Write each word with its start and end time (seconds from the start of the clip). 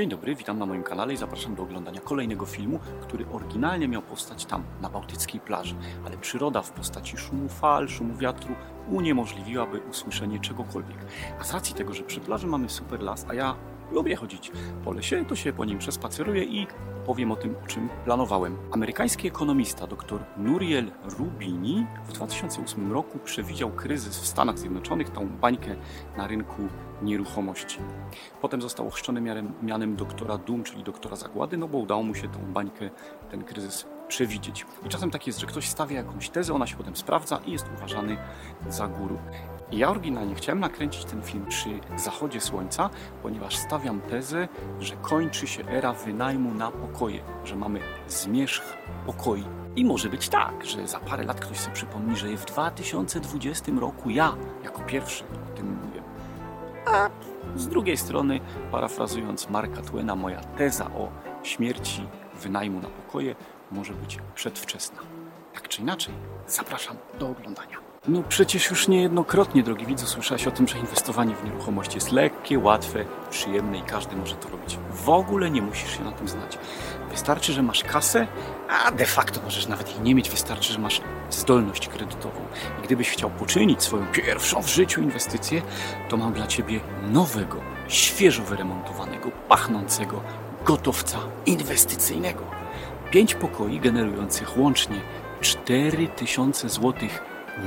Dzień 0.00 0.08
dobry, 0.08 0.34
witam 0.34 0.58
na 0.58 0.66
moim 0.66 0.82
kanale 0.82 1.14
i 1.14 1.16
zapraszam 1.16 1.54
do 1.54 1.62
oglądania 1.62 2.00
kolejnego 2.00 2.46
filmu, 2.46 2.80
który 3.02 3.26
oryginalnie 3.32 3.88
miał 3.88 4.02
powstać 4.02 4.44
tam, 4.44 4.64
na 4.80 4.90
bałtyckiej 4.90 5.40
plaży, 5.40 5.74
ale 6.06 6.16
przyroda 6.16 6.62
w 6.62 6.70
postaci 6.70 7.16
szumu 7.16 7.48
fal, 7.48 7.88
szumu 7.88 8.16
wiatru 8.16 8.54
uniemożliwiłaby 8.88 9.80
usłyszenie 9.90 10.40
czegokolwiek. 10.40 10.96
A 11.40 11.44
z 11.44 11.54
racji 11.54 11.74
tego, 11.74 11.94
że 11.94 12.02
przy 12.02 12.20
plaży 12.20 12.46
mamy 12.46 12.68
super 12.68 13.02
las, 13.02 13.26
a 13.28 13.34
ja 13.34 13.54
lubię 13.92 14.16
chodzić 14.16 14.52
po 14.84 14.92
lesie, 14.92 15.24
to 15.24 15.36
się 15.36 15.52
po 15.52 15.64
nim 15.64 15.78
przespaceruję 15.78 16.44
i 16.44 16.66
powiem 17.06 17.32
o 17.32 17.36
tym, 17.36 17.54
o 17.64 17.66
czym 17.66 17.88
planowałem. 18.04 18.56
Amerykański 18.72 19.28
ekonomista 19.28 19.86
dr 19.86 20.24
Nuriel 20.36 20.90
Rubini 21.18 21.86
w 22.08 22.12
2008 22.12 22.92
roku 22.92 23.18
przewidział 23.18 23.70
kryzys 23.70 24.18
w 24.18 24.26
Stanach 24.26 24.58
Zjednoczonych, 24.58 25.10
tą 25.10 25.28
bańkę 25.28 25.76
na 26.16 26.26
rynku 26.26 26.62
nieruchomości. 27.02 27.78
Potem 28.40 28.62
został 28.62 28.86
ochrzczony 28.86 29.20
mianem, 29.20 29.52
mianem 29.62 29.96
doktora 29.96 30.38
Doom, 30.38 30.62
czyli 30.62 30.82
doktora 30.82 31.16
zagłady, 31.16 31.56
no 31.56 31.68
bo 31.68 31.78
udało 31.78 32.02
mu 32.02 32.14
się 32.14 32.28
tą 32.28 32.38
bańkę, 32.52 32.90
ten 33.30 33.44
kryzys 33.44 33.86
przewidzieć. 34.08 34.66
I 34.86 34.88
czasem 34.88 35.10
tak 35.10 35.26
jest, 35.26 35.38
że 35.38 35.46
ktoś 35.46 35.68
stawia 35.68 35.96
jakąś 35.96 36.28
tezę, 36.28 36.54
ona 36.54 36.66
się 36.66 36.76
potem 36.76 36.96
sprawdza 36.96 37.40
i 37.46 37.52
jest 37.52 37.66
uważany 37.76 38.16
za 38.68 38.88
guru. 38.88 39.18
Ja 39.72 39.90
oryginalnie 39.90 40.34
chciałem 40.34 40.60
nakręcić 40.60 41.04
ten 41.04 41.22
film 41.22 41.46
przy 41.46 41.68
zachodzie 41.96 42.40
słońca, 42.40 42.90
ponieważ 43.22 43.56
stawiam 43.56 44.00
tezę, 44.00 44.48
że 44.80 44.96
kończy 44.96 45.46
się 45.46 45.68
era 45.68 45.92
wynajmu 45.92 46.54
na 46.54 46.70
pokoje, 46.70 47.20
że 47.44 47.56
mamy 47.56 47.80
zmierzch 48.08 48.76
pokoi. 49.06 49.44
I 49.76 49.84
może 49.84 50.08
być 50.08 50.28
tak, 50.28 50.64
że 50.64 50.88
za 50.88 51.00
parę 51.00 51.24
lat 51.24 51.40
ktoś 51.40 51.58
sobie 51.58 51.74
przypomni, 51.74 52.16
że 52.16 52.36
w 52.36 52.44
2020 52.44 53.72
roku 53.80 54.10
ja 54.10 54.36
jako 54.64 54.82
pierwszy 54.82 55.24
o 55.24 55.56
tym 55.56 55.78
mówię. 55.84 56.02
A 56.86 57.10
z 57.56 57.68
drugiej 57.68 57.96
strony, 57.96 58.40
parafrazując 58.70 59.50
Marka 59.50 59.82
Twena, 59.82 60.16
moja 60.16 60.40
teza 60.40 60.86
o 60.86 61.08
śmierci 61.42 62.06
wynajmu 62.42 62.80
na 62.80 62.88
pokoje 62.88 63.34
może 63.70 63.94
być 63.94 64.18
przedwczesna. 64.34 64.98
Tak 65.54 65.68
czy 65.68 65.82
inaczej, 65.82 66.14
zapraszam 66.46 66.96
do 67.18 67.28
oglądania. 67.28 67.89
No 68.08 68.22
przecież 68.28 68.70
już 68.70 68.88
niejednokrotnie, 68.88 69.62
drogi 69.62 69.86
widzu, 69.86 70.06
słyszałeś 70.06 70.46
o 70.46 70.50
tym, 70.50 70.68
że 70.68 70.78
inwestowanie 70.78 71.34
w 71.34 71.44
nieruchomości 71.44 71.94
jest 71.94 72.12
lekkie, 72.12 72.58
łatwe, 72.58 73.04
przyjemne 73.30 73.78
i 73.78 73.82
każdy 73.82 74.16
może 74.16 74.34
to 74.34 74.48
robić. 74.48 74.78
W 74.92 75.08
ogóle 75.08 75.50
nie 75.50 75.62
musisz 75.62 75.96
się 75.96 76.04
na 76.04 76.12
tym 76.12 76.28
znać. 76.28 76.58
Wystarczy, 77.10 77.52
że 77.52 77.62
masz 77.62 77.84
kasę, 77.84 78.26
a 78.68 78.90
de 78.90 79.06
facto 79.06 79.40
możesz 79.44 79.68
nawet 79.68 79.90
jej 79.90 80.00
nie 80.00 80.14
mieć. 80.14 80.30
Wystarczy, 80.30 80.72
że 80.72 80.78
masz 80.78 81.00
zdolność 81.30 81.88
kredytową. 81.88 82.40
I 82.80 82.86
gdybyś 82.86 83.10
chciał 83.10 83.30
poczynić 83.30 83.82
swoją 83.82 84.06
pierwszą 84.06 84.62
w 84.62 84.68
życiu 84.68 85.02
inwestycję, 85.02 85.62
to 86.08 86.16
mam 86.16 86.32
dla 86.32 86.46
ciebie 86.46 86.80
nowego, 87.12 87.60
świeżo 87.88 88.42
wyremontowanego, 88.42 89.30
pachnącego 89.48 90.20
gotowca 90.64 91.18
inwestycyjnego. 91.46 92.44
Pięć 93.10 93.34
pokoi 93.34 93.80
generujących 93.80 94.58
łącznie 94.58 95.00
4000 95.40 96.68
zł 96.68 96.94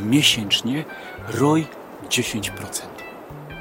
miesięcznie, 0.06 0.86
ROI 1.28 1.68
10%. 2.10 2.52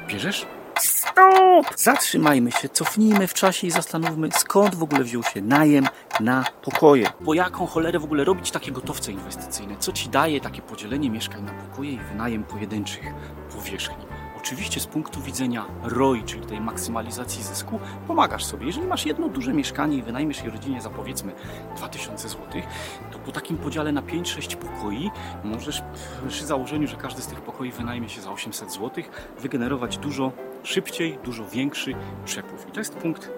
Bierzesz? 0.07 0.45
Stop! 0.79 1.65
Zatrzymajmy 1.75 2.51
się, 2.51 2.69
cofnijmy 2.69 3.27
w 3.27 3.33
czasie 3.33 3.67
i 3.67 3.71
zastanówmy, 3.71 4.29
skąd 4.31 4.75
w 4.75 4.83
ogóle 4.83 5.03
wziął 5.03 5.23
się 5.23 5.41
najem 5.41 5.87
na 6.19 6.45
pokoje. 6.61 7.07
Po 7.25 7.33
jaką 7.33 7.67
cholerę 7.67 7.99
w 7.99 8.03
ogóle 8.03 8.23
robić 8.23 8.51
takie 8.51 8.71
gotowce 8.71 9.11
inwestycyjne? 9.11 9.75
Co 9.79 9.91
ci 9.91 10.09
daje 10.09 10.41
takie 10.41 10.61
podzielenie 10.61 11.09
mieszkań 11.09 11.43
na 11.43 11.51
pokoje 11.51 11.91
i 11.91 11.99
wynajem 11.99 12.43
pojedynczych 12.43 13.03
powierzchni? 13.55 14.12
Oczywiście 14.43 14.79
z 14.79 14.87
punktu 14.87 15.21
widzenia 15.21 15.65
ROI, 15.83 16.23
czyli 16.23 16.45
tej 16.45 16.61
maksymalizacji 16.61 17.43
zysku, 17.43 17.79
pomagasz 18.07 18.45
sobie. 18.45 18.65
Jeżeli 18.65 18.87
masz 18.87 19.05
jedno 19.05 19.29
duże 19.29 19.53
mieszkanie 19.53 19.97
i 19.97 20.01
wynajmiesz 20.01 20.43
je 20.43 20.49
rodzinie 20.49 20.81
za 20.81 20.89
powiedzmy 20.89 21.31
2000 21.77 22.29
zł, 22.29 22.61
to 23.11 23.19
po 23.19 23.31
takim 23.31 23.57
podziale 23.57 23.91
na 23.91 24.01
5-6 24.01 24.55
pokoi 24.55 25.11
możesz 25.43 25.83
przy 26.27 26.45
założeniu, 26.45 26.87
że 26.87 26.95
każdy 26.95 27.21
z 27.21 27.27
tych 27.27 27.41
pokoi 27.41 27.71
wynajmie 27.71 28.09
się 28.09 28.21
za 28.21 28.31
800 28.31 28.71
zł, 28.71 29.03
wygenerować 29.39 29.97
dużo 29.97 30.31
szybciej, 30.63 31.17
dużo 31.23 31.45
większy 31.45 31.95
przepływ. 32.25 32.69
I 32.69 32.71
to 32.71 32.79
jest 32.79 32.95
punkt 32.95 33.29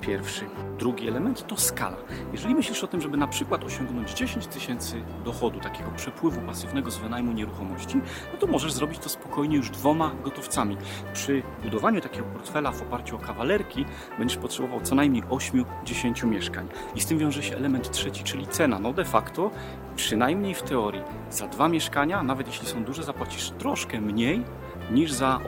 pierwszy. 0.00 0.44
Drugi 0.78 1.08
element 1.08 1.46
to 1.46 1.56
skala. 1.56 1.96
Jeżeli 2.32 2.54
myślisz 2.54 2.84
o 2.84 2.86
tym, 2.86 3.00
żeby 3.00 3.16
na 3.16 3.26
przykład 3.26 3.64
osiągnąć 3.64 4.14
10 4.14 4.46
tysięcy 4.46 5.02
dochodu, 5.24 5.60
takiego 5.60 5.90
przepływu 5.96 6.40
pasywnego 6.40 6.90
z 6.90 6.98
wynajmu 6.98 7.32
nieruchomości, 7.32 7.96
no 8.32 8.38
to 8.38 8.46
możesz 8.46 8.72
zrobić 8.72 8.98
to 8.98 9.08
spokojnie 9.08 9.56
już 9.56 9.70
dwoma 9.70 10.10
gotowcami. 10.24 10.76
Przy 11.12 11.42
budowaniu 11.64 12.00
takiego 12.00 12.24
portfela 12.24 12.72
w 12.72 12.82
oparciu 12.82 13.16
o 13.16 13.18
kawalerki 13.18 13.84
będziesz 14.18 14.38
potrzebował 14.38 14.80
co 14.80 14.94
najmniej 14.94 15.22
8-10 15.22 16.26
mieszkań. 16.26 16.68
I 16.94 17.00
z 17.00 17.06
tym 17.06 17.18
wiąże 17.18 17.42
się 17.42 17.56
element 17.56 17.90
trzeci, 17.90 18.24
czyli 18.24 18.46
cena. 18.46 18.78
No 18.78 18.92
de 18.92 19.04
facto, 19.04 19.50
przynajmniej 19.96 20.54
w 20.54 20.62
teorii, 20.62 21.02
za 21.30 21.48
dwa 21.48 21.68
mieszkania, 21.68 22.22
nawet 22.22 22.46
jeśli 22.46 22.66
są 22.68 22.84
duże, 22.84 23.02
zapłacisz 23.02 23.50
troszkę 23.50 24.00
mniej 24.00 24.44
niż 24.90 25.12
za 25.12 25.40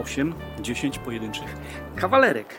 8-10 0.60 0.98
pojedynczych 0.98 1.56
kawalerek. 1.96 2.54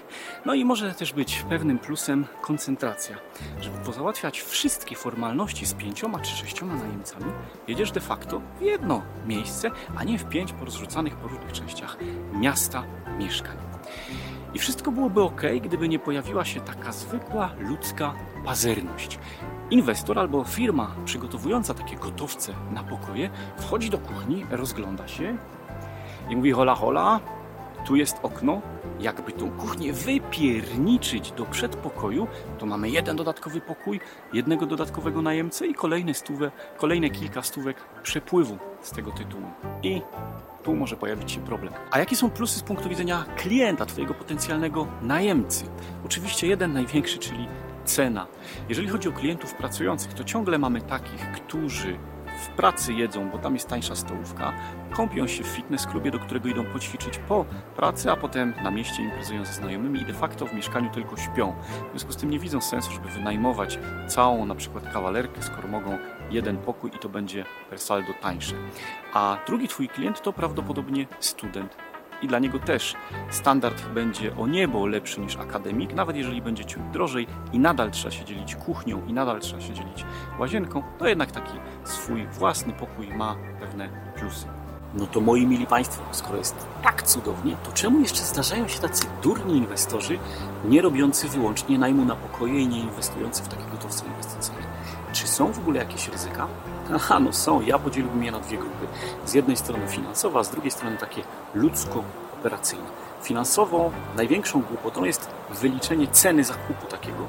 No 0.46 0.54
i 0.54 0.66
może 0.66 0.94
też 0.94 1.14
być 1.14 1.44
pewnym 1.50 1.80
plusem 1.80 2.26
koncentracja. 2.42 3.16
Żeby 3.62 3.78
pozałatwiać 3.78 4.42
wszystkie 4.42 4.96
formalności 4.96 5.66
z 5.66 5.74
pięcioma 5.74 6.20
czy 6.20 6.36
sześcioma 6.36 6.76
najemcami, 6.76 7.32
jedziesz 7.68 7.92
de 7.92 8.00
facto 8.00 8.42
w 8.60 8.62
jedno 8.62 9.02
miejsce, 9.28 9.72
a 9.98 10.04
nie 10.04 10.20
w 10.20 10.30
pięć 10.30 10.54
porozrzucanych 10.54 11.16
po 11.16 11.28
różnych 11.28 11.52
częściach 11.52 11.98
miasta 12.34 12.84
mieszkań. 13.18 13.58
I 14.54 14.60
wszystko 14.60 14.92
byłoby 14.92 15.22
ok, 15.22 15.42
gdyby 15.62 15.90
nie 15.90 16.00
pojawiła 16.00 16.46
się 16.46 16.60
taka 16.60 16.92
zwykła 16.92 17.52
ludzka 17.60 18.14
pazerność. 18.46 19.20
Inwestor 19.70 20.20
albo 20.20 20.44
firma 20.44 20.96
przygotowująca 21.06 21.74
takie 21.74 21.96
gotowce 21.96 22.54
na 22.72 22.84
pokoje 22.84 23.30
wchodzi 23.58 23.90
do 23.90 23.98
kuchni, 23.98 24.46
rozgląda 24.52 25.08
się 25.08 25.38
i 26.30 26.36
mówi 26.36 26.52
hola 26.52 26.76
hola, 26.76 27.20
tu 27.86 27.96
jest 27.96 28.20
okno. 28.24 28.62
Jakby 29.00 29.32
tą 29.32 29.52
kuchnię 29.52 29.94
wypierniczyć 29.94 31.32
do 31.32 31.46
przedpokoju, 31.46 32.28
to 32.58 32.66
mamy 32.66 32.90
jeden 32.90 33.16
dodatkowy 33.16 33.62
pokój, 33.62 34.00
jednego 34.34 34.66
dodatkowego 34.66 35.22
najemcę 35.22 35.68
i 35.68 35.74
kolejne, 35.74 36.14
stówę, 36.14 36.52
kolejne 36.78 37.10
kilka 37.10 37.42
stówek 37.42 37.78
przepływu 38.04 38.58
z 38.82 38.92
tego 38.92 39.12
tytułu. 39.12 39.44
I 39.84 40.02
tu 40.64 40.76
może 40.76 40.96
pojawić 40.96 41.32
się 41.32 41.40
problem. 41.40 41.74
A 41.92 42.00
jakie 42.00 42.16
są 42.16 42.30
plusy 42.30 42.60
z 42.60 42.64
punktu 42.64 42.90
widzenia 42.90 43.26
klienta, 43.38 43.86
twojego 43.86 44.14
potencjalnego 44.14 44.88
najemcy? 45.02 45.66
Oczywiście 46.06 46.48
jeden 46.48 46.74
największy, 46.74 47.18
czyli 47.18 47.48
cena. 47.86 48.28
Jeżeli 48.70 48.88
chodzi 48.88 49.10
o 49.10 49.12
klientów 49.12 49.54
pracujących, 49.54 50.14
to 50.14 50.24
ciągle 50.24 50.58
mamy 50.58 50.82
takich, 50.82 51.32
którzy 51.32 51.98
w 52.40 52.48
pracy 52.50 52.94
jedzą, 52.94 53.30
bo 53.30 53.38
tam 53.38 53.54
jest 53.54 53.68
tańsza 53.68 53.96
stołówka, 53.96 54.54
kąpią 54.92 55.28
się 55.28 55.44
w 55.44 55.48
fitness 55.48 55.88
klubie, 55.88 56.12
do 56.12 56.20
którego 56.20 56.50
idą 56.50 56.66
poćwiczyć 56.66 57.18
po 57.18 57.46
pracy, 57.76 58.12
a 58.12 58.16
potem 58.16 58.54
na 58.64 58.72
mieście 58.72 59.04
imprezują 59.04 59.46
ze 59.46 59.54
znajomymi 59.54 60.02
i 60.02 60.06
de 60.06 60.14
facto 60.14 60.46
w 60.46 60.54
mieszkaniu 60.54 60.90
tylko 60.90 61.18
śpią. 61.18 61.54
W 61.88 61.90
związku 61.90 62.12
z 62.12 62.18
tym 62.18 62.30
nie 62.30 62.40
widzą 62.40 62.62
sensu, 62.62 62.92
żeby 62.92 63.10
wynajmować 63.10 63.80
całą 64.08 64.46
na 64.46 64.56
przykład 64.56 64.94
kawalerkę, 64.94 65.42
skoro 65.42 65.68
mogą 65.68 65.98
jeden 66.32 66.58
pokój 66.58 66.92
i 66.96 67.00
to 67.00 67.10
będzie 67.10 67.46
per 67.70 67.80
saldo 67.80 68.14
tańsze. 68.22 68.56
A 69.14 69.38
drugi 69.48 69.68
twój 69.68 69.90
klient 69.90 70.22
to 70.22 70.34
prawdopodobnie 70.34 71.08
student 71.20 71.89
i 72.22 72.28
dla 72.28 72.40
niego 72.40 72.60
też 72.60 72.96
standard 73.30 73.88
będzie 73.88 74.36
o 74.36 74.48
niebo 74.48 74.86
lepszy 74.86 75.22
niż 75.22 75.36
akademik, 75.36 75.94
nawet 75.94 76.16
jeżeli 76.16 76.42
będzie 76.42 76.66
ciut 76.66 76.92
drożej 76.94 77.28
i 77.54 77.60
nadal 77.60 77.92
trzeba 77.92 78.12
się 78.12 78.26
dzielić 78.26 78.56
kuchnią 78.56 79.02
i 79.08 79.14
nadal 79.14 79.40
trzeba 79.40 79.62
się 79.62 79.74
dzielić 79.74 80.06
łazienką, 80.40 80.84
to 81.00 81.08
jednak 81.08 81.32
taki 81.32 81.54
swój 81.84 82.28
własny 82.28 82.74
pokój 82.74 83.08
ma 83.08 83.36
pewne 83.60 83.90
plusy. 84.16 84.48
No 84.94 85.08
to 85.08 85.22
moi 85.22 85.48
mili 85.48 85.66
Państwo, 85.66 86.04
skoro 86.12 86.38
jest 86.38 86.56
tak 86.84 87.04
cudownie, 87.04 87.56
to 87.64 87.72
czemu 87.72 88.00
jeszcze 88.00 88.24
zdarzają 88.24 88.68
się 88.68 88.80
tacy 88.80 89.08
durni 89.24 89.58
inwestorzy, 89.58 90.20
nie 90.66 90.82
robiący 90.82 91.28
wyłącznie 91.28 91.80
najmu 91.80 92.06
na 92.06 92.16
pokoje 92.16 92.60
i 92.60 92.68
nie 92.68 92.80
inwestujący 92.80 93.44
w 93.44 93.48
takie 93.48 93.64
gotowce 93.72 94.06
inwestycyjne? 94.06 94.79
Czy 95.14 95.28
są 95.28 95.52
w 95.52 95.60
ogóle 95.60 95.80
jakieś 95.80 96.08
ryzyka? 96.08 96.48
Aha, 96.96 97.20
no 97.20 97.34
są. 97.34 97.62
Ja 97.62 97.80
podzieliłbym 97.80 98.24
je 98.24 98.32
na 98.32 98.40
dwie 98.40 98.58
grupy. 98.58 98.88
Z 99.26 99.34
jednej 99.34 99.58
strony 99.58 99.88
finansowa, 99.88 100.44
z 100.44 100.50
drugiej 100.50 100.72
strony 100.72 100.98
takie 100.98 101.22
ludzko-operacyjne. 101.56 102.90
Finansową 103.22 103.92
największą 104.16 104.62
głupotą 104.62 105.04
jest 105.04 105.30
wyliczenie 105.50 106.08
ceny 106.08 106.44
zakupu 106.44 106.88
takiego 106.88 107.24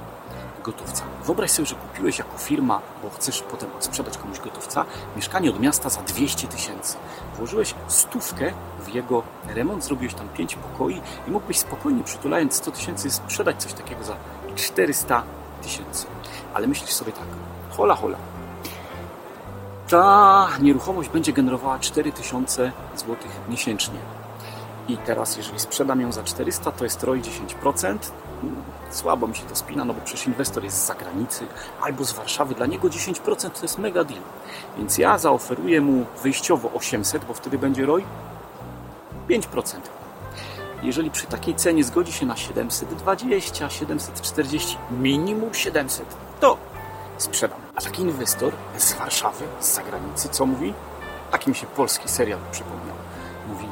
gotowca. 0.65 1.05
Wyobraź 1.25 1.51
sobie, 1.51 1.67
że 1.67 1.75
kupiłeś 1.75 2.19
jako 2.19 2.39
firma, 2.39 2.81
bo 3.03 3.11
chcesz 3.11 3.43
potem 3.43 3.69
sprzedać 3.79 4.19
komuś 4.19 4.41
gotowca, 4.41 4.85
mieszkanie 5.17 5.51
od 5.51 5.61
miasta 5.61 5.89
za 5.89 6.03
200 6.03 6.49
tysięcy. 6.49 6.97
Włożyłeś 7.37 7.75
stówkę 7.89 8.53
w 8.81 8.89
jego 8.89 9.23
remont, 9.47 9.85
zrobiłeś 9.85 10.15
tam 10.15 10.29
5 10.29 10.55
pokoi 10.55 11.01
i 11.29 11.31
mógłbyś 11.31 11.59
spokojnie 11.59 12.05
przytulając 12.05 12.55
100 12.55 12.71
tysięcy 12.71 13.11
sprzedać 13.11 13.63
coś 13.63 13.73
takiego 13.73 14.05
za 14.05 14.17
400 14.55 15.23
tysięcy. 15.63 16.07
Ale 16.55 16.67
myślisz 16.67 16.91
sobie 16.91 17.13
tak, 17.13 17.27
hola 17.77 17.95
hola, 17.95 18.19
ta 19.89 20.49
nieruchomość 20.61 21.09
będzie 21.09 21.33
generowała 21.33 21.79
4000 21.79 22.73
zł 22.97 23.17
miesięcznie. 23.49 23.99
I 24.89 24.97
teraz, 24.97 25.37
jeżeli 25.37 25.61
sprzedam 25.61 26.01
ją 26.01 26.13
za 26.13 26.23
400, 26.23 26.73
to 26.73 26.85
jest 26.85 27.03
ROI 27.03 27.23
10%. 27.23 27.99
Słabo 28.91 29.27
mi 29.27 29.37
się 29.37 29.45
to 29.45 29.57
spina, 29.57 29.85
no 29.85 29.95
bo 29.95 30.01
przecież 30.05 30.27
inwestor 30.27 30.65
jest 30.65 30.83
z 30.83 30.87
zagranicy 30.87 31.47
albo 31.83 32.05
z 32.05 32.13
Warszawy. 32.13 32.55
Dla 32.55 32.67
niego 32.67 32.89
10% 32.89 33.51
to 33.51 33.63
jest 33.63 33.79
mega 33.79 34.05
deal. 34.05 34.21
Więc 34.79 34.99
ja 34.99 35.19
zaoferuję 35.19 35.81
mu 35.81 36.07
wyjściowo 36.23 36.71
800, 36.75 37.25
bo 37.25 37.35
wtedy 37.35 37.59
będzie 37.59 37.87
ROI 37.87 38.05
5%. 39.29 39.77
Jeżeli 40.83 41.11
przy 41.11 41.27
takiej 41.27 41.55
cenie 41.55 41.85
zgodzi 41.85 42.13
się 42.13 42.27
na 42.27 42.37
720, 42.37 43.71
740, 43.71 44.79
minimum 44.91 45.55
700, 45.55 46.07
to 46.41 46.57
sprzedam. 47.21 47.61
A 47.77 47.81
taki 47.81 48.03
inwestor 48.03 48.53
z 48.79 48.93
Warszawy, 48.93 49.45
z 49.61 49.75
zagranicy, 49.75 50.29
co 50.29 50.47
mówi? 50.47 50.75
Tak 51.31 51.47
mi 51.47 51.55
się 51.55 51.67
polski 51.67 52.09
serial 52.09 52.39
przypomniał. 52.53 52.97
Mówi, 53.49 53.67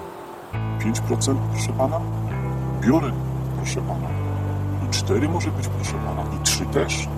5% 0.79 1.37
proszę 1.53 1.73
pana? 1.73 2.01
Biorę, 2.81 3.13
proszę 3.57 3.81
pana. 3.81 4.09
I 4.87 4.91
4 4.91 5.29
może 5.29 5.51
być, 5.51 5.69
proszę 5.69 5.93
pana. 5.93 6.23
I 6.37 6.43
3 6.43 6.67
też. 6.67 7.09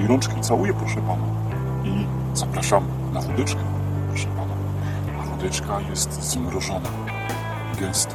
I 0.00 0.06
rączki 0.06 0.40
całuję, 0.40 0.74
proszę 0.74 0.96
pana. 0.96 1.24
I 1.84 2.06
zapraszam 2.34 2.84
na 3.12 3.20
wódeczkę, 3.20 3.60
proszę 4.08 4.28
pana. 4.28 4.54
A 5.20 5.22
wódeczka 5.22 5.80
jest 5.80 6.22
zmrożona, 6.22 6.88
gęsta. 7.80 8.14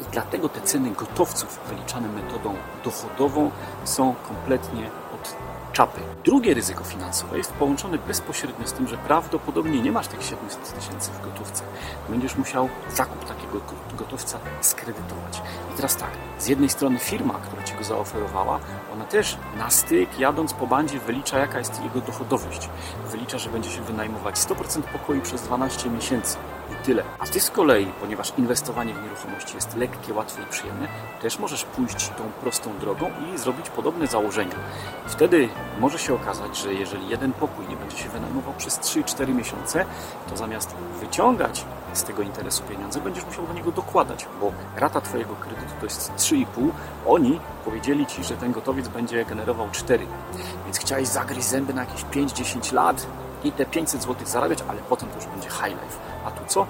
I 0.00 0.04
dlatego 0.12 0.48
te 0.48 0.60
ceny 0.60 0.90
gotowców 0.90 1.60
wyliczane 1.68 2.08
metodą 2.08 2.54
dochodową 2.84 3.50
są 3.84 4.14
kompletnie 4.28 4.90
od 5.14 5.36
czapy. 5.72 6.00
Drugie 6.24 6.54
ryzyko 6.54 6.84
finansowe 6.84 7.38
jest 7.38 7.52
połączone 7.52 7.98
bezpośrednio 7.98 8.66
z 8.66 8.72
tym, 8.72 8.88
że 8.88 8.96
prawdopodobnie 8.96 9.80
nie 9.80 9.92
masz 9.92 10.06
tych 10.06 10.22
700 10.22 10.74
tysięcy 10.74 11.10
w 11.10 11.24
gotówce. 11.24 11.62
Będziesz 12.08 12.36
musiał 12.36 12.68
zakup 12.94 13.24
takiego 13.24 13.60
gotowca 13.98 14.38
skredytować. 14.60 15.42
I 15.72 15.76
teraz 15.76 15.96
tak, 15.96 16.10
z 16.38 16.46
jednej 16.46 16.68
strony 16.68 16.98
firma, 16.98 17.34
która 17.34 17.62
Ci 17.62 17.74
go 17.74 17.84
zaoferowała, 17.84 18.60
ona 18.94 19.04
też 19.04 19.36
na 19.58 19.70
styk, 19.70 20.18
jadąc 20.18 20.52
po 20.52 20.66
bandzie, 20.66 20.98
wylicza 20.98 21.38
jaka 21.38 21.58
jest 21.58 21.82
jego 21.82 22.00
dochodowość. 22.00 22.68
Wylicza, 23.10 23.38
że 23.38 23.50
będzie 23.50 23.70
się 23.70 23.82
wynajmować 23.82 24.34
100% 24.34 24.82
pokoju 24.82 25.20
przez 25.20 25.42
12 25.42 25.90
miesięcy 25.90 26.36
tyle. 26.74 27.02
A 27.18 27.26
Ty 27.26 27.40
z 27.40 27.50
kolei, 27.50 27.86
ponieważ 28.00 28.32
inwestowanie 28.38 28.94
w 28.94 29.02
nieruchomości 29.02 29.54
jest 29.54 29.76
lekkie, 29.76 30.14
łatwe 30.14 30.42
i 30.42 30.46
przyjemne, 30.46 30.88
też 31.22 31.38
możesz 31.38 31.64
pójść 31.64 32.08
tą 32.08 32.24
prostą 32.40 32.78
drogą 32.78 33.10
i 33.34 33.38
zrobić 33.38 33.70
podobne 33.70 34.06
założenia. 34.06 34.54
Wtedy 35.06 35.48
może 35.80 35.98
się 35.98 36.14
okazać, 36.14 36.58
że 36.58 36.74
jeżeli 36.74 37.08
jeden 37.08 37.32
pokój 37.32 37.68
nie 37.68 37.76
będzie 37.76 37.96
się 37.96 38.08
wynajmował 38.08 38.54
przez 38.58 38.78
3-4 38.78 39.34
miesiące, 39.34 39.84
to 40.30 40.36
zamiast 40.36 40.74
wyciągać 41.00 41.64
z 41.92 42.02
tego 42.02 42.22
interesu 42.22 42.62
pieniądze, 42.62 43.00
będziesz 43.00 43.26
musiał 43.26 43.46
do 43.46 43.52
niego 43.52 43.72
dokładać, 43.72 44.26
bo 44.40 44.52
rata 44.76 45.00
Twojego 45.00 45.34
kredytu 45.34 45.72
to 45.80 45.86
jest 45.86 46.12
3,5. 46.12 46.70
Oni 47.06 47.40
powiedzieli 47.64 48.06
Ci, 48.06 48.24
że 48.24 48.36
ten 48.36 48.52
gotowiec 48.52 48.88
będzie 48.88 49.24
generował 49.24 49.68
4. 49.72 50.06
Więc 50.64 50.78
chciałeś 50.78 51.08
zagryźć 51.08 51.48
zęby 51.48 51.74
na 51.74 51.80
jakieś 51.80 52.04
5-10 52.04 52.72
lat 52.74 53.06
i 53.44 53.52
te 53.52 53.66
500 53.66 54.02
zł 54.02 54.26
zarabiać, 54.26 54.58
ale 54.68 54.80
potem 54.80 55.08
to 55.08 55.16
już 55.16 55.26
będzie 55.26 55.48
high 55.48 55.82
life. 55.82 55.98
A 56.24 56.30
tu 56.30 56.40
co? 56.46 56.66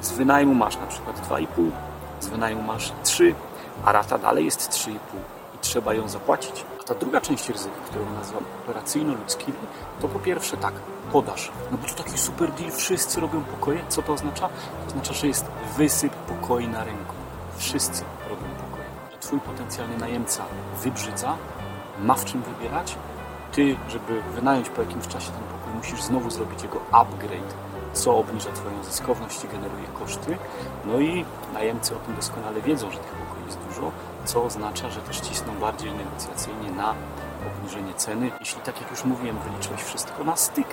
Z 0.00 0.12
wynajmu 0.12 0.54
masz 0.54 0.76
na 0.76 0.86
przykład 0.86 1.28
2,5, 1.28 1.46
z 2.20 2.26
wynajmu 2.26 2.62
masz 2.62 2.92
3, 3.02 3.34
a 3.84 3.92
rata 3.92 4.18
dalej 4.18 4.44
jest 4.44 4.70
3,5 4.70 4.94
i 5.54 5.58
trzeba 5.60 5.94
ją 5.94 6.08
zapłacić. 6.08 6.64
A 6.80 6.84
ta 6.84 6.94
druga 6.94 7.20
część 7.20 7.48
ryzyka, 7.48 7.76
którą 7.86 8.04
nazywam 8.10 8.44
operacyjno-ludzkimi, 8.62 9.58
to 10.00 10.08
po 10.08 10.18
pierwsze 10.18 10.56
tak, 10.56 10.74
podaż. 11.12 11.50
No 11.70 11.78
bo 11.78 11.88
to 11.88 12.04
taki 12.04 12.18
super 12.18 12.52
deal, 12.52 12.72
wszyscy 12.72 13.20
robią 13.20 13.44
pokoje. 13.44 13.84
Co 13.88 14.02
to 14.02 14.12
oznacza? 14.12 14.48
To 14.48 14.86
oznacza, 14.88 15.12
że 15.12 15.26
jest 15.26 15.44
wysyp 15.76 16.12
pokoi 16.12 16.68
na 16.68 16.84
rynku. 16.84 17.14
Wszyscy 17.56 18.04
robią 18.30 18.42
pokoje. 18.42 18.84
Twój 19.20 19.40
potencjalny 19.40 19.98
najemca 19.98 20.44
wybrzydza, 20.82 21.36
ma 22.00 22.14
w 22.14 22.24
czym 22.24 22.42
wybierać. 22.42 22.96
Ty, 23.52 23.76
żeby 23.88 24.22
wynająć 24.22 24.68
po 24.68 24.82
jakimś 24.82 25.08
czasie 25.08 25.30
ten 25.30 25.42
pokój, 25.42 25.74
musisz 25.74 26.02
znowu 26.02 26.30
zrobić 26.30 26.62
jego 26.62 26.80
upgrade, 26.92 27.54
co 27.92 28.16
obniża 28.16 28.52
Twoją 28.52 28.84
zyskowność 28.84 29.44
i 29.44 29.48
generuje 29.48 29.86
koszty. 29.98 30.38
No 30.84 31.00
i 31.00 31.24
najemcy 31.54 31.96
o 31.96 31.98
tym 31.98 32.16
doskonale 32.16 32.60
wiedzą, 32.60 32.90
że 32.90 32.98
tych 32.98 33.12
pokoi 33.12 33.46
jest 33.46 33.58
dużo, 33.58 33.90
co 34.24 34.44
oznacza, 34.44 34.90
że 34.90 35.00
też 35.00 35.20
cisną 35.20 35.54
bardziej 35.54 35.92
negocjacyjnie 35.92 36.70
na 36.70 36.94
obniżenie 37.46 37.94
ceny. 37.94 38.30
Jeśli, 38.40 38.60
tak 38.60 38.80
jak 38.80 38.90
już 38.90 39.04
mówiłem, 39.04 39.38
wyliczyłeś 39.38 39.82
wszystko 39.82 40.24
na 40.24 40.36
styk, 40.36 40.66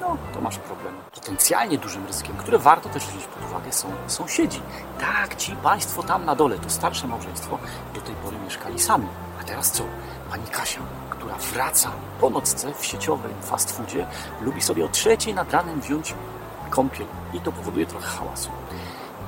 no 0.00 0.16
to 0.34 0.40
masz 0.40 0.58
problem. 0.58 0.94
Potencjalnie 1.14 1.78
dużym 1.78 2.06
ryzykiem, 2.06 2.36
które 2.36 2.58
warto 2.58 2.88
też 2.88 3.06
wziąć 3.06 3.26
pod 3.26 3.44
uwagę, 3.50 3.72
są 3.72 3.88
sąsiedzi. 4.06 4.60
Tak, 5.00 5.36
ci 5.36 5.56
państwo 5.56 6.02
tam 6.02 6.24
na 6.24 6.34
dole, 6.34 6.58
to 6.58 6.70
starsze 6.70 7.06
małżeństwo, 7.06 7.58
do 7.94 8.00
tej 8.00 8.14
pory 8.14 8.36
mieszkali 8.44 8.78
sami. 8.78 9.06
A 9.40 9.44
teraz 9.44 9.70
co? 9.70 9.84
Pani 10.30 10.46
Kasia, 10.46 10.80
która 11.26 11.38
wraca 11.38 11.90
po 12.20 12.30
nocce 12.30 12.74
w 12.74 12.86
sieciowym 12.86 13.32
fast 13.42 13.76
foodzie, 13.76 14.06
lubi 14.40 14.62
sobie 14.62 14.84
o 14.84 14.88
trzeciej 14.88 15.34
nad 15.34 15.52
ranem 15.52 15.80
wziąć 15.80 16.14
kąpiel 16.70 17.06
i 17.34 17.40
to 17.40 17.52
powoduje 17.52 17.86
trochę 17.86 18.06
hałasu. 18.06 18.50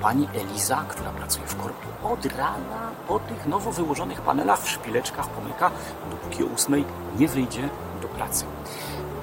Pani 0.03 0.29
Eliza, 0.35 0.85
która 0.89 1.11
pracuje 1.11 1.47
w 1.47 1.56
korpie 1.56 1.87
od 2.05 2.27
rana 2.27 2.91
po 3.09 3.19
tych 3.19 3.47
nowo 3.47 3.73
wyłożonych 3.73 4.21
panelach 4.21 4.61
w 4.61 4.71
szpileczkach 4.71 5.29
pomyka, 5.29 5.71
dopóki 6.11 6.45
o 6.45 6.47
ósmej 6.47 6.85
nie 7.19 7.29
wyjdzie 7.29 7.69
do 8.03 8.09
pracy. 8.09 8.45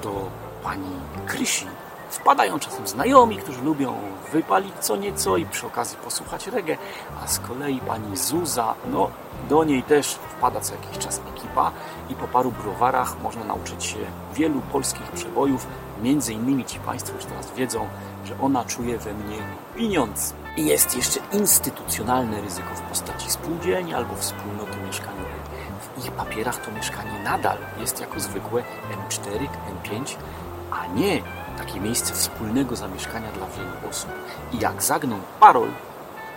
Do 0.02 0.30
pani 0.62 0.90
Krysi 1.26 1.66
wpadają 2.10 2.58
czasem 2.58 2.86
znajomi, 2.86 3.36
którzy 3.36 3.62
lubią 3.62 3.94
wypalić 4.32 4.74
co 4.80 4.96
nieco 4.96 5.36
i 5.36 5.46
przy 5.46 5.66
okazji 5.66 5.98
posłuchać 6.04 6.46
reggae, 6.46 6.76
a 7.24 7.26
z 7.26 7.38
kolei 7.38 7.80
pani 7.80 8.16
Zuza, 8.16 8.74
no 8.90 9.10
do 9.48 9.64
niej 9.64 9.82
też 9.82 10.18
wpada 10.36 10.60
co 10.60 10.74
jakiś 10.74 10.98
czas 10.98 11.20
ekipa 11.34 11.45
i 12.10 12.14
po 12.14 12.28
paru 12.28 12.52
browarach 12.52 13.22
można 13.22 13.44
nauczyć 13.44 13.84
się 13.84 13.98
wielu 14.34 14.60
polskich 14.60 15.10
przebojów. 15.10 15.66
Między 16.02 16.32
innymi 16.32 16.64
ci 16.64 16.78
Państwo 16.78 17.16
już 17.16 17.24
teraz 17.24 17.52
wiedzą, 17.52 17.88
że 18.24 18.40
ona 18.40 18.64
czuje 18.64 18.98
we 18.98 19.14
mnie 19.14 19.38
pieniądz. 19.76 20.34
I 20.56 20.66
jest 20.66 20.96
jeszcze 20.96 21.20
instytucjonalne 21.32 22.40
ryzyko 22.40 22.74
w 22.74 22.80
postaci 22.80 23.30
spółdzielni 23.30 23.94
albo 23.94 24.14
wspólnoty 24.16 24.76
mieszkaniowej. 24.86 25.46
W 25.96 25.98
ich 26.04 26.12
papierach 26.12 26.66
to 26.66 26.72
mieszkanie 26.72 27.22
nadal 27.24 27.58
jest 27.80 28.00
jako 28.00 28.20
zwykłe 28.20 28.62
M4, 29.08 29.48
M5, 29.82 30.16
a 30.70 30.86
nie 30.86 31.22
takie 31.58 31.80
miejsce 31.80 32.14
wspólnego 32.14 32.76
zamieszkania 32.76 33.32
dla 33.32 33.46
wielu 33.46 33.90
osób. 33.90 34.10
I 34.52 34.58
jak 34.58 34.82
zagną 34.82 35.18
parol, 35.40 35.68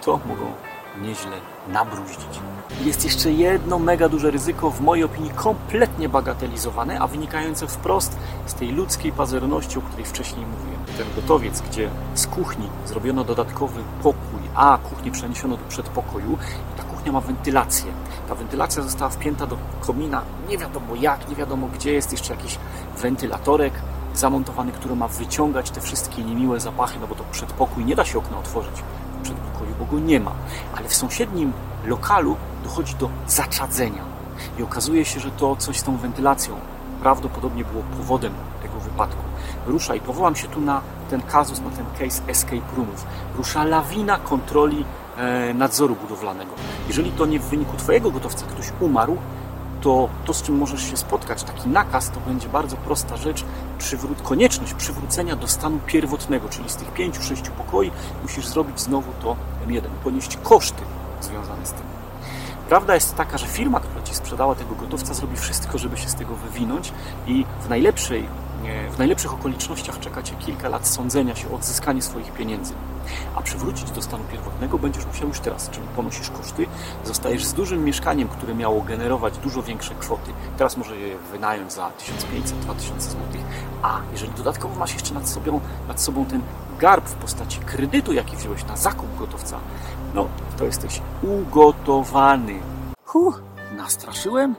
to 0.02 0.20
mogą 0.26 0.54
nieźle 1.02 1.32
nabruździć. 1.68 2.40
Jest 2.82 3.04
jeszcze 3.04 3.32
jedno 3.32 3.80
mega 3.80 4.10
duże 4.10 4.32
ryzyko, 4.32 4.72
w 4.72 4.82
mojej 4.82 5.04
opinii 5.04 5.32
kompletnie 5.36 6.10
bagatelizowane, 6.10 7.00
a 7.00 7.08
wynikające 7.08 7.68
wprost 7.68 8.18
z 8.46 8.54
tej 8.54 8.72
ludzkiej 8.72 9.12
pazerności, 9.12 9.80
o 9.80 9.82
której 9.82 10.06
wcześniej 10.06 10.46
mówiłem. 10.46 10.80
Ten 10.98 11.08
gotowiec, 11.16 11.62
gdzie 11.62 11.90
z 12.14 12.28
kuchni 12.28 12.70
zrobiono 12.86 13.24
dodatkowy 13.24 13.82
pokój, 14.04 14.40
a 14.56 14.78
kuchnię 14.78 15.12
przeniesiono 15.12 15.58
do 15.58 15.64
przedpokoju 15.64 16.38
i 16.74 16.78
ta 16.78 16.84
kuchnia 16.84 17.12
ma 17.12 17.22
wentylację. 17.22 17.92
Ta 18.28 18.36
wentylacja 18.36 18.84
została 18.84 19.10
wpięta 19.10 19.48
do 19.48 19.58
komina, 19.82 20.22
nie 20.50 20.58
wiadomo 20.58 20.96
jak, 20.96 21.30
nie 21.30 21.36
wiadomo 21.36 21.68
gdzie, 21.68 21.94
jest 21.94 22.12
jeszcze 22.12 22.36
jakiś 22.36 22.58
wentylatorek, 23.02 23.74
zamontowany, 24.14 24.72
który 24.72 24.96
ma 24.96 25.08
wyciągać 25.08 25.72
te 25.72 25.82
wszystkie 25.82 26.24
niemiłe 26.24 26.60
zapachy, 26.60 27.00
no 27.02 27.08
bo 27.08 27.16
to 27.16 27.24
przedpokój 27.32 27.86
nie 27.86 27.96
da 27.96 28.06
się 28.06 28.18
okna 28.18 28.38
otworzyć 28.38 28.84
przedpokoju, 29.20 29.72
bo 29.80 29.86
go 29.86 30.00
nie 30.00 30.20
ma. 30.20 30.32
Ale 30.78 30.88
w 30.88 30.96
sąsiednim 30.96 31.54
lokalu 31.86 32.36
dochodzi 32.64 32.96
do 32.96 33.10
zaczadzenia 33.28 34.04
i 34.60 34.64
okazuje 34.64 35.06
się, 35.06 35.20
że 35.20 35.32
to 35.32 35.56
coś 35.56 35.78
z 35.78 35.84
tą 35.84 35.98
wentylacją 35.98 36.56
prawdopodobnie 37.02 37.66
było 37.66 37.84
powodem 37.98 38.34
tego 38.62 38.80
wypadku. 38.80 39.24
Rusza 39.68 39.96
i 39.96 40.00
powołam 40.00 40.36
się 40.36 40.48
tu 40.48 40.62
na 40.62 40.82
ten 41.10 41.22
kazus, 41.22 41.62
na 41.62 41.70
ten 41.70 41.86
case 42.00 42.22
escape 42.28 42.76
roomów. 42.78 43.06
Rusza 43.38 43.64
lawina 43.64 44.18
kontroli 44.18 44.86
e, 45.18 45.54
nadzoru 45.54 45.96
budowlanego. 45.96 46.52
Jeżeli 46.88 47.12
to 47.12 47.26
nie 47.26 47.40
w 47.40 47.44
wyniku 47.44 47.78
Twojego 47.78 48.12
gotowca 48.12 48.46
ktoś 48.46 48.72
umarł, 48.80 49.18
to 49.82 50.10
to, 50.26 50.34
z 50.34 50.42
czym 50.42 50.58
możesz 50.58 50.90
się 50.90 50.98
spotkać, 50.98 51.44
taki 51.44 51.70
nakaz, 51.70 52.10
to 52.10 52.20
będzie 52.20 52.50
bardzo 52.50 52.78
prosta 52.78 53.18
rzecz, 53.18 53.46
przywró- 53.80 54.22
konieczność 54.24 54.74
przywrócenia 54.74 55.36
do 55.36 55.48
stanu 55.48 55.80
pierwotnego, 55.86 56.50
czyli 56.50 56.70
z 56.70 56.76
tych 56.76 56.94
pięciu, 56.94 57.24
sześciu 57.24 57.52
pokoi 57.52 57.92
musisz 58.24 58.48
zrobić 58.48 58.80
znowu 58.80 59.12
to 59.22 59.36
M1, 59.68 59.82
ponieść 60.04 60.38
koszty 60.44 60.82
związane 61.22 61.66
z 61.66 61.72
tym. 61.72 61.84
Prawda 62.70 62.96
jest 62.96 63.16
taka, 63.16 63.38
że 63.38 63.48
firma, 63.48 63.80
która 63.80 64.02
Ci 64.04 64.16
sprzedała 64.16 64.56
tego 64.56 64.76
gotowca, 64.76 65.14
zrobi 65.14 65.38
wszystko, 65.38 65.78
żeby 65.78 65.98
się 65.98 66.10
z 66.10 66.16
tego 66.16 66.36
wywinąć 66.36 66.94
i 67.28 67.46
w 67.62 67.70
najlepszej 67.70 68.26
w 68.92 68.98
najlepszych 68.98 69.34
okolicznościach 69.34 70.00
czeka 70.00 70.24
Cię 70.24 70.36
kilka 70.36 70.70
lat 70.70 70.88
sądzenia 70.88 71.36
się 71.36 71.52
o 71.52 71.56
odzyskanie 71.56 72.02
swoich 72.02 72.32
pieniędzy. 72.32 72.74
A 73.36 73.42
przywrócić 73.42 73.92
do 73.92 74.02
stanu 74.02 74.24
pierwotnego 74.32 74.80
będziesz 74.80 75.06
musiał 75.06 75.28
już 75.28 75.40
teraz, 75.40 75.70
czyli 75.70 75.88
ponosisz 75.96 76.30
koszty, 76.30 76.66
zostajesz 77.04 77.46
z 77.46 77.54
dużym 77.54 77.84
mieszkaniem, 77.84 78.28
które 78.28 78.56
miało 78.56 78.82
generować 78.82 79.38
dużo 79.38 79.64
większe 79.64 79.96
kwoty. 79.96 80.32
Teraz 80.58 80.78
może 80.78 80.98
je 80.98 81.18
wynająć 81.32 81.74
za 81.74 81.92
1500-2000 82.00 83.00
zł. 83.00 83.18
A 83.82 84.00
jeżeli 84.12 84.32
dodatkowo 84.34 84.76
masz 84.76 84.94
jeszcze 84.94 85.14
nad 85.14 85.30
sobą, 85.30 85.60
nad 85.88 86.02
sobą 86.02 86.26
ten 86.26 86.42
garb 86.80 87.08
w 87.08 87.14
postaci 87.14 87.60
kredytu, 87.60 88.14
jaki 88.14 88.38
wziąłeś 88.38 88.66
na 88.66 88.78
zakup 88.78 89.18
gotowca, 89.20 89.60
no 90.14 90.28
to 90.58 90.66
jesteś 90.66 91.02
ugotowany. 91.22 92.60
Huh, 93.06 93.42
nastraszyłem? 93.78 94.56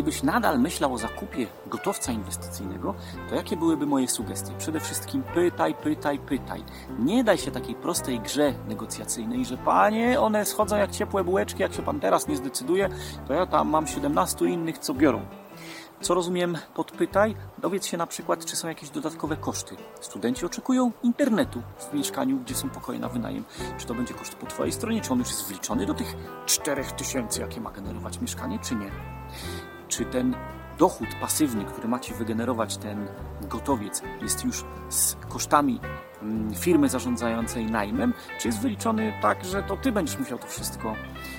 Gdybyś 0.00 0.22
nadal 0.22 0.60
myślał 0.60 0.94
o 0.94 0.98
zakupie 0.98 1.46
gotowca 1.66 2.12
inwestycyjnego, 2.12 2.94
to 3.28 3.34
jakie 3.34 3.56
byłyby 3.56 3.86
moje 3.86 4.08
sugestie? 4.08 4.52
Przede 4.58 4.80
wszystkim 4.80 5.22
pytaj, 5.34 5.74
pytaj, 5.74 6.18
pytaj. 6.18 6.64
Nie 6.98 7.24
daj 7.24 7.38
się 7.38 7.50
takiej 7.50 7.74
prostej 7.74 8.20
grze 8.20 8.54
negocjacyjnej, 8.68 9.44
że 9.44 9.56
panie, 9.56 10.20
one 10.20 10.44
schodzą 10.44 10.76
jak 10.76 10.90
ciepłe 10.90 11.24
bułeczki, 11.24 11.62
jak 11.62 11.74
się 11.74 11.82
pan 11.82 12.00
teraz 12.00 12.28
nie 12.28 12.36
zdecyduje, 12.36 12.88
to 13.28 13.34
ja 13.34 13.46
tam 13.46 13.68
mam 13.68 13.86
17 13.86 14.46
innych, 14.46 14.78
co 14.78 14.94
biorą. 14.94 15.20
Co 16.00 16.14
rozumiem, 16.14 16.58
podpytaj, 16.74 17.36
dowiedz 17.58 17.86
się 17.86 17.96
na 17.96 18.06
przykład, 18.06 18.44
czy 18.44 18.56
są 18.56 18.68
jakieś 18.68 18.90
dodatkowe 18.90 19.36
koszty. 19.36 19.76
Studenci 20.00 20.46
oczekują 20.46 20.92
internetu 21.02 21.62
w 21.78 21.94
mieszkaniu, 21.94 22.36
gdzie 22.36 22.54
są 22.54 22.70
pokoje 22.70 22.98
na 22.98 23.08
wynajem. 23.08 23.44
Czy 23.78 23.86
to 23.86 23.94
będzie 23.94 24.14
koszt 24.14 24.34
po 24.34 24.46
Twojej 24.46 24.72
stronie, 24.72 25.00
czy 25.00 25.12
on 25.12 25.18
już 25.18 25.28
jest 25.28 25.48
wliczony 25.48 25.86
do 25.86 25.94
tych 25.94 26.16
4000, 26.46 27.40
jakie 27.40 27.60
ma 27.60 27.70
generować 27.70 28.20
mieszkanie, 28.20 28.58
czy 28.58 28.74
nie? 28.74 28.90
Czy 29.90 30.04
ten 30.04 30.34
dochód 30.78 31.08
pasywny, 31.20 31.64
który 31.64 31.88
ma 31.88 31.98
Ci 31.98 32.14
wygenerować 32.14 32.76
ten 32.76 33.08
gotowiec, 33.40 34.02
jest 34.22 34.44
już 34.44 34.64
z 34.88 35.16
kosztami 35.28 35.80
mm, 36.22 36.54
firmy 36.54 36.88
zarządzającej 36.88 37.66
najmem, 37.66 38.14
czy 38.38 38.48
jest 38.48 38.60
wyliczony 38.60 39.12
tak, 39.22 39.44
że 39.44 39.62
to 39.62 39.76
Ty 39.76 39.92
będziesz 39.92 40.18
musiał 40.18 40.38
to 40.38 40.46
wszystko 40.46 40.96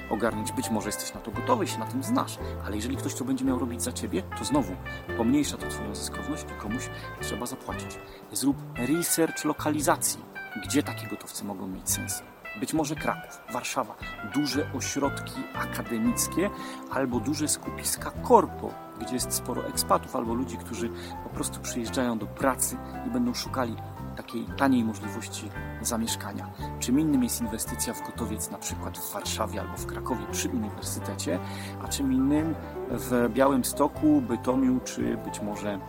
ogarnąć. 0.09 0.51
Być 0.51 0.69
może 0.69 0.87
jesteś 0.87 1.13
na 1.13 1.21
to 1.21 1.31
gotowy, 1.31 1.67
się 1.67 1.79
na 1.79 1.85
tym 1.85 2.03
znasz, 2.03 2.37
ale 2.65 2.75
jeżeli 2.75 2.97
ktoś 2.97 3.13
to 3.13 3.25
będzie 3.25 3.45
miał 3.45 3.59
robić 3.59 3.83
za 3.83 3.91
Ciebie, 3.91 4.23
to 4.39 4.45
znowu 4.45 4.75
pomniejsza 5.17 5.57
to 5.57 5.67
Twoją 5.67 5.95
zyskowność 5.95 6.43
i 6.43 6.61
komuś 6.61 6.89
trzeba 7.21 7.45
zapłacić. 7.45 7.99
Zrób 8.31 8.57
research 8.75 9.45
lokalizacji, 9.45 10.19
gdzie 10.63 10.83
takie 10.83 11.07
gotowce 11.07 11.45
mogą 11.45 11.67
mieć 11.67 11.89
sens. 11.89 12.23
Być 12.59 12.73
może 12.73 12.95
Kraków, 12.95 13.41
Warszawa, 13.51 13.95
duże 14.33 14.71
ośrodki 14.73 15.41
akademickie 15.53 16.49
albo 16.91 17.19
duże 17.19 17.47
skupiska 17.47 18.11
korpo, 18.11 18.73
gdzie 19.01 19.13
jest 19.13 19.33
sporo 19.33 19.67
ekspatów 19.67 20.15
albo 20.15 20.33
ludzi, 20.33 20.57
którzy 20.57 20.89
po 21.23 21.29
prostu 21.29 21.59
przyjeżdżają 21.59 22.17
do 22.17 22.25
pracy 22.25 22.77
i 23.07 23.09
będą 23.09 23.33
szukali 23.33 23.75
takiej 24.17 24.45
taniej 24.57 24.83
możliwości 24.83 25.49
zamieszkania. 25.81 26.49
Czym 26.79 26.99
innym 26.99 27.23
jest 27.23 27.41
inwestycja 27.41 27.93
w 27.93 28.05
gotowiec 28.05 28.51
na 28.51 28.57
przykład 28.57 28.97
w 28.97 29.13
Warszawie 29.13 29.61
albo 29.61 29.77
w 29.77 29.85
Krakowie 29.85 30.25
przy 30.31 30.49
uniwersytecie, 30.49 31.39
a 31.83 31.87
czym 31.87 32.13
innym 32.13 32.55
w 32.89 33.29
Białymstoku, 33.33 34.21
Bytomiu 34.21 34.79
czy 34.79 35.17
być 35.17 35.41
może 35.41 35.79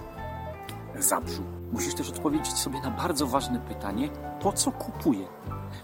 Zabrzu. 0.98 1.42
Musisz 1.72 1.94
też 1.94 2.10
odpowiedzieć 2.10 2.52
sobie 2.52 2.80
na 2.80 2.90
bardzo 2.90 3.26
ważne 3.26 3.60
pytanie, 3.60 4.08
po 4.40 4.52
co 4.52 4.72
kupuję? 4.72 5.26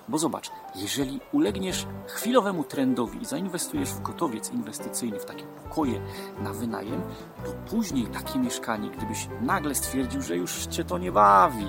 Bo 0.08 0.18
zobacz, 0.18 0.50
jeżeli 0.74 1.20
ulegniesz 1.32 1.86
chwilowemu 2.06 2.64
trendowi 2.64 3.22
i 3.22 3.24
zainwestujesz 3.24 3.88
w 3.88 4.02
gotowiec 4.02 4.50
inwestycyjny, 4.50 5.20
w 5.20 5.24
takie 5.24 5.44
pokoje 5.44 6.00
na 6.42 6.52
wynajem, 6.52 7.02
to 7.44 7.52
później 7.70 8.06
takie 8.06 8.38
mieszkanie, 8.38 8.90
gdybyś 8.90 9.28
nagle 9.40 9.74
stwierdził, 9.74 10.22
że 10.22 10.36
już 10.36 10.66
cię 10.66 10.84
to 10.84 10.98
nie 10.98 11.12
bawi 11.12 11.66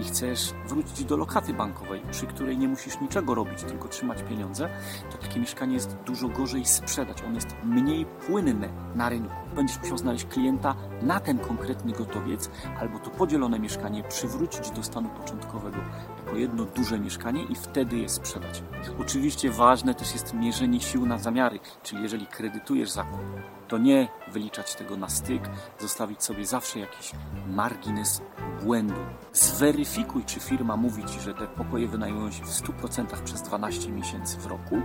i 0.00 0.04
chcesz 0.04 0.54
wrócić 0.66 1.04
do 1.04 1.16
lokaty 1.16 1.54
bankowej, 1.54 2.02
przy 2.10 2.26
której 2.26 2.58
nie 2.58 2.68
musisz 2.68 3.00
niczego 3.00 3.34
robić, 3.34 3.62
tylko 3.62 3.88
trzymać 3.88 4.22
pieniądze, 4.22 4.68
to 5.10 5.18
takie 5.18 5.40
mieszkanie 5.40 5.74
jest 5.74 5.96
dużo 6.06 6.28
gorzej 6.28 6.64
sprzedać. 6.64 7.22
On 7.22 7.34
jest 7.34 7.48
mniej 7.64 8.06
płynny 8.06 8.68
na 8.94 9.08
rynku. 9.08 9.34
Będziesz 9.54 9.78
musiał 9.78 9.98
znaleźć 9.98 10.24
klienta 10.26 10.74
na 11.02 11.20
ten 11.20 11.38
konkretny 11.38 11.92
gotowiec, 11.92 12.50
albo 12.80 12.98
to 12.98 13.10
podzielone 13.10 13.58
mieszkanie 13.58 14.02
przywrócić 14.02 14.70
do 14.70 14.82
stanu 14.82 15.08
początkowego 15.08 15.78
jako 16.18 16.36
jedno 16.36 16.64
duże 16.64 16.98
mieszkanie 16.98 17.42
i 17.42 17.54
wtedy 17.58 17.96
je 17.98 18.08
sprzedać. 18.08 18.62
Oczywiście 19.00 19.50
ważne 19.50 19.94
też 19.94 20.12
jest 20.12 20.34
mierzenie 20.34 20.80
sił 20.80 21.06
na 21.06 21.18
zamiary, 21.18 21.60
czyli 21.82 22.02
jeżeli 22.02 22.26
kredytujesz 22.26 22.90
zakup, 22.90 23.20
to 23.68 23.78
nie 23.78 24.08
wyliczać 24.32 24.74
tego 24.74 24.96
na 24.96 25.08
styk, 25.08 25.42
zostawić 25.78 26.22
sobie 26.22 26.46
zawsze 26.46 26.78
jakiś 26.78 27.12
margines 27.46 28.22
błędu. 28.62 29.00
Zweryfikuj, 29.32 30.24
czy 30.24 30.40
firma 30.40 30.76
mówi 30.76 31.04
Ci, 31.04 31.20
że 31.20 31.34
te 31.34 31.46
pokoje 31.46 31.88
wynajmują 31.88 32.30
się 32.30 32.44
w 32.44 32.48
100% 32.48 33.22
przez 33.24 33.42
12 33.42 33.90
miesięcy 33.90 34.38
w 34.38 34.46
roku, 34.46 34.82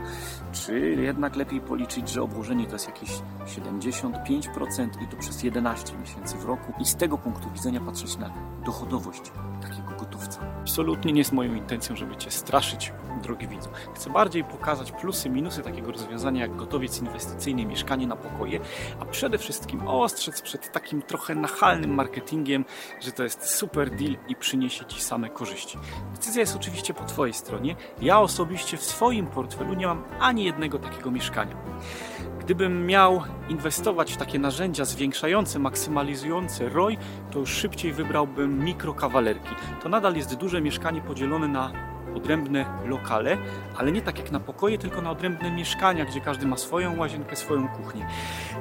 czy 0.52 0.80
jednak 0.80 1.36
lepiej 1.36 1.62
policzyć, 1.62 2.10
że 2.10 2.22
obłożenie 2.22 2.66
to 2.66 2.74
jest 2.74 2.88
jakieś 2.88 3.10
75% 3.46 5.04
i 5.04 5.08
to 5.08 5.18
przez 5.18 5.44
11 5.44 5.98
miesięcy 5.98 6.38
w 6.38 6.46
roku 6.46 6.74
i 6.80 6.86
z 6.86 6.96
tego 6.96 7.18
punktu 7.18 7.50
widzenia 7.52 7.82
patrzeć 7.82 8.18
na 8.18 8.30
dochodowość 8.66 9.32
takiego 9.62 9.83
gotowca. 9.94 10.40
Absolutnie 10.62 11.14
nie 11.14 11.22
jest 11.22 11.32
moją 11.32 11.56
intencją, 11.56 11.96
żeby 11.96 12.16
Cię 12.16 12.32
straszyć, 12.32 12.94
drogi 13.24 13.48
widzu. 13.48 13.70
Chcę 13.96 14.10
bardziej 14.10 14.44
pokazać 14.44 14.92
plusy, 14.92 15.30
minusy 15.30 15.62
takiego 15.62 15.92
rozwiązania 15.92 16.42
jak 16.42 16.56
gotowiec 16.56 17.02
inwestycyjny, 17.02 17.66
mieszkanie 17.66 18.08
na 18.08 18.16
pokoje, 18.16 18.60
a 19.00 19.06
przede 19.06 19.38
wszystkim 19.38 19.88
ostrzec 19.88 20.42
przed 20.42 20.72
takim 20.72 21.02
trochę 21.02 21.36
nachalnym 21.36 21.94
marketingiem, 21.94 22.66
że 23.02 23.12
to 23.12 23.24
jest 23.24 23.50
super 23.50 23.90
deal 23.90 24.16
i 24.28 24.36
przyniesie 24.36 24.86
Ci 24.86 25.02
same 25.02 25.30
korzyści. 25.30 25.78
Decyzja 26.16 26.42
jest 26.42 26.56
oczywiście 26.56 26.94
po 26.94 27.04
Twojej 27.04 27.34
stronie. 27.34 27.76
Ja 28.02 28.20
osobiście 28.20 28.78
w 28.78 28.84
swoim 28.84 29.28
portfelu 29.28 29.74
nie 29.74 29.88
mam 29.88 30.04
ani 30.20 30.44
jednego 30.44 30.80
takiego 30.80 31.12
mieszkania. 31.12 31.56
Gdybym 32.44 32.86
miał 32.86 33.22
inwestować 33.50 34.14
w 34.14 34.18
takie 34.18 34.40
narzędzia 34.40 34.86
zwiększające, 34.86 35.60
maksymalizujące 35.60 36.70
ROI, 36.70 36.98
to 37.32 37.40
już 37.40 37.50
szybciej 37.50 37.94
wybrałbym 37.94 38.64
mikrokawalerki. 38.64 39.56
To 39.84 39.90
nadal 39.90 40.16
jest 40.16 40.36
duże 40.36 40.62
mieszkanie 40.62 41.02
podzielone 41.02 41.48
na 41.48 41.72
odrębne 42.16 42.66
lokale, 42.86 43.38
ale 43.78 43.92
nie 43.92 44.02
tak 44.02 44.18
jak 44.18 44.32
na 44.32 44.40
pokoje, 44.40 44.78
tylko 44.78 45.02
na 45.02 45.12
odrębne 45.12 45.52
mieszkania, 45.52 46.06
gdzie 46.06 46.22
każdy 46.22 46.46
ma 46.46 46.58
swoją 46.58 46.98
łazienkę, 46.98 47.36
swoją 47.36 47.68
kuchnię. 47.68 48.08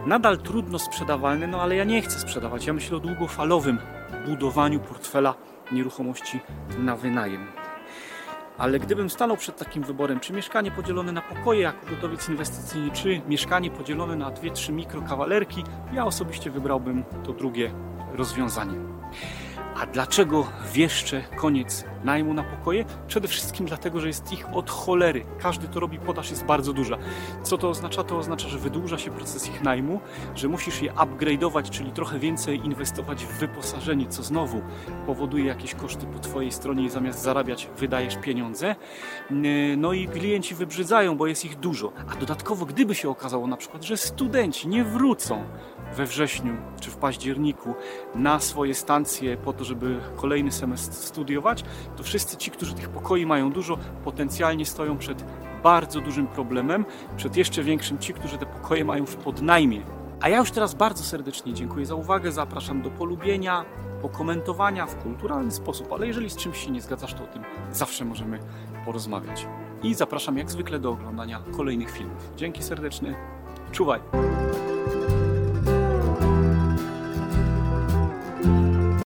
Nadal 0.06 0.38
trudno 0.38 0.78
sprzedawalne, 0.78 1.46
no 1.46 1.62
ale 1.62 1.76
ja 1.76 1.84
nie 1.84 2.02
chcę 2.02 2.18
sprzedawać. 2.18 2.66
Ja 2.66 2.72
myślę 2.72 2.96
o 2.96 3.00
długofalowym 3.00 3.78
budowaniu 4.26 4.80
portfela 4.80 5.34
nieruchomości 5.72 6.40
na 6.78 6.96
wynajem. 6.96 7.61
Ale 8.58 8.78
gdybym 8.78 9.10
stanął 9.10 9.36
przed 9.36 9.56
takim 9.56 9.82
wyborem, 9.82 10.20
czy 10.20 10.32
mieszkanie 10.32 10.70
podzielone 10.70 11.12
na 11.12 11.22
pokoje 11.22 11.60
jako 11.60 11.86
gotowiec 11.86 12.28
inwestycyjny, 12.28 12.90
czy 12.90 13.20
mieszkanie 13.28 13.70
podzielone 13.70 14.16
na 14.16 14.30
dwie, 14.30 14.50
trzy 14.50 14.72
mikrokawalerki, 14.72 15.64
ja 15.92 16.06
osobiście 16.06 16.50
wybrałbym 16.50 17.04
to 17.24 17.32
drugie 17.32 17.74
rozwiązanie. 18.12 18.74
A 19.76 19.86
dlaczego 19.86 20.46
wieszczę 20.72 21.22
koniec 21.36 21.84
najmu 22.04 22.34
na 22.34 22.42
pokoje? 22.42 22.84
Przede 23.06 23.28
wszystkim 23.28 23.66
dlatego, 23.66 24.00
że 24.00 24.06
jest 24.06 24.32
ich 24.32 24.46
od 24.52 24.70
cholery. 24.70 25.24
Każdy 25.38 25.68
to 25.68 25.80
robi, 25.80 25.98
podaż 25.98 26.30
jest 26.30 26.44
bardzo 26.44 26.72
duża. 26.72 26.98
Co 27.42 27.58
to 27.58 27.68
oznacza? 27.68 28.04
To 28.04 28.18
oznacza, 28.18 28.48
że 28.48 28.58
wydłuża 28.58 28.98
się 28.98 29.10
proces 29.10 29.48
ich 29.48 29.62
najmu, 29.62 30.00
że 30.34 30.48
musisz 30.48 30.82
je 30.82 30.92
upgrade'ować, 30.92 31.70
czyli 31.70 31.92
trochę 31.92 32.18
więcej 32.18 32.64
inwestować 32.64 33.24
w 33.24 33.38
wyposażenie, 33.38 34.06
co 34.06 34.22
znowu 34.22 34.62
powoduje 35.06 35.44
jakieś 35.44 35.74
koszty 35.74 36.06
po 36.06 36.18
Twojej 36.18 36.52
stronie 36.52 36.84
i 36.84 36.90
zamiast 36.90 37.22
zarabiać 37.22 37.68
wydajesz 37.78 38.16
pieniądze. 38.16 38.76
Yy, 39.30 39.76
No 39.76 39.92
i 39.92 40.08
klienci 40.08 40.54
wybrzydzają, 40.54 41.16
bo 41.16 41.26
jest 41.26 41.44
ich 41.44 41.58
dużo. 41.58 41.92
A 42.12 42.16
dodatkowo, 42.16 42.66
gdyby 42.66 42.94
się 42.94 43.08
okazało 43.08 43.46
na 43.46 43.56
przykład, 43.56 43.82
że 43.82 43.96
studenci 43.96 44.68
nie 44.68 44.84
wrócą 44.84 45.44
we 45.96 46.06
wrześniu 46.06 46.56
czy 46.80 46.90
w 46.90 46.96
październiku 46.96 47.74
na 48.14 48.40
swoje 48.40 48.74
stancje 48.74 49.36
po 49.36 49.52
to, 49.62 49.66
żeby 49.66 50.00
kolejny 50.16 50.52
semestr 50.52 50.96
studiować, 50.96 51.64
to 51.96 52.02
wszyscy 52.02 52.36
ci, 52.36 52.50
którzy 52.50 52.74
tych 52.74 52.88
pokoi 52.88 53.26
mają 53.26 53.52
dużo, 53.52 53.78
potencjalnie 54.04 54.66
stoją 54.66 54.98
przed 54.98 55.24
bardzo 55.62 56.00
dużym 56.00 56.26
problemem, 56.26 56.84
przed 57.16 57.36
jeszcze 57.36 57.62
większym 57.62 57.98
ci, 57.98 58.14
którzy 58.14 58.38
te 58.38 58.46
pokoje 58.46 58.84
mają 58.84 59.06
w 59.06 59.16
podnajmie. 59.16 59.82
A 60.20 60.28
ja 60.28 60.38
już 60.38 60.50
teraz 60.50 60.74
bardzo 60.74 61.04
serdecznie 61.04 61.54
dziękuję 61.54 61.86
za 61.86 61.94
uwagę, 61.94 62.32
zapraszam 62.32 62.82
do 62.82 62.90
polubienia, 62.90 63.64
pokomentowania 64.02 64.86
w 64.86 65.02
kulturalny 65.02 65.50
sposób, 65.50 65.92
ale 65.92 66.06
jeżeli 66.06 66.30
z 66.30 66.36
czymś 66.36 66.64
się 66.64 66.70
nie 66.70 66.80
zgadzasz, 66.80 67.14
to 67.14 67.24
o 67.24 67.26
tym 67.26 67.42
zawsze 67.72 68.04
możemy 68.04 68.38
porozmawiać. 68.84 69.46
I 69.82 69.94
zapraszam 69.94 70.38
jak 70.38 70.50
zwykle 70.50 70.78
do 70.78 70.90
oglądania 70.90 71.42
kolejnych 71.56 71.90
filmów. 71.90 72.32
Dzięki 72.36 72.62
serdeczne, 72.62 73.14
czuwaj! 73.72 74.00